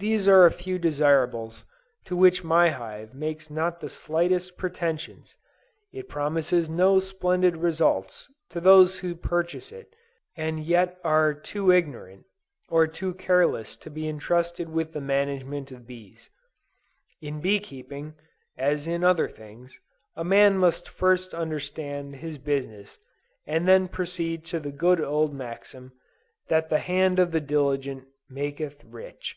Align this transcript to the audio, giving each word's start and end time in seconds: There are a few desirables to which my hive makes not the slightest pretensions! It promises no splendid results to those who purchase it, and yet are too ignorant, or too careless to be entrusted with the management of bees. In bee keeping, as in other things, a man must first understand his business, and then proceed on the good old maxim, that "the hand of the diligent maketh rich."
There 0.00 0.40
are 0.42 0.46
a 0.46 0.52
few 0.52 0.78
desirables 0.78 1.64
to 2.04 2.14
which 2.16 2.44
my 2.44 2.68
hive 2.68 3.14
makes 3.14 3.50
not 3.50 3.80
the 3.80 3.90
slightest 3.90 4.56
pretensions! 4.56 5.34
It 5.90 6.08
promises 6.08 6.70
no 6.70 7.00
splendid 7.00 7.56
results 7.56 8.30
to 8.50 8.60
those 8.60 9.00
who 9.00 9.16
purchase 9.16 9.72
it, 9.72 9.92
and 10.36 10.60
yet 10.64 11.00
are 11.02 11.34
too 11.34 11.72
ignorant, 11.72 12.26
or 12.68 12.86
too 12.86 13.12
careless 13.14 13.76
to 13.78 13.90
be 13.90 14.08
entrusted 14.08 14.68
with 14.68 14.92
the 14.92 15.00
management 15.00 15.72
of 15.72 15.84
bees. 15.84 16.30
In 17.20 17.40
bee 17.40 17.58
keeping, 17.58 18.14
as 18.56 18.86
in 18.86 19.02
other 19.02 19.28
things, 19.28 19.80
a 20.14 20.22
man 20.22 20.58
must 20.58 20.88
first 20.88 21.34
understand 21.34 22.14
his 22.14 22.38
business, 22.38 23.00
and 23.48 23.66
then 23.66 23.88
proceed 23.88 24.48
on 24.54 24.62
the 24.62 24.70
good 24.70 25.00
old 25.00 25.34
maxim, 25.34 25.90
that 26.46 26.70
"the 26.70 26.78
hand 26.78 27.18
of 27.18 27.32
the 27.32 27.40
diligent 27.40 28.06
maketh 28.30 28.84
rich." 28.84 29.36